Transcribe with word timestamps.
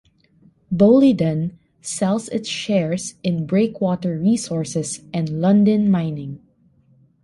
Boliden 0.73 1.59
sells 1.79 2.27
its 2.29 2.49
shares 2.49 3.13
in 3.21 3.45
Breakwater 3.45 4.17
Resources 4.17 5.01
and 5.13 5.29
Lundin 5.29 5.91
Mining. 5.91 6.41